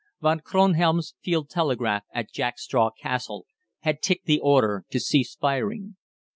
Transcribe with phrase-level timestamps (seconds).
[0.19, 3.45] Von Kronhelm's field telegraph at Jack Straw's Castle
[3.81, 5.95] had ticked the order to cease firing.